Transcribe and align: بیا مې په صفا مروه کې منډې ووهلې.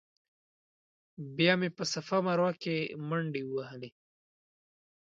بیا 1.35 1.53
مې 1.59 1.69
په 1.77 1.83
صفا 1.93 2.17
مروه 2.27 2.53
کې 2.61 2.75
منډې 3.07 3.43
ووهلې. 3.45 3.89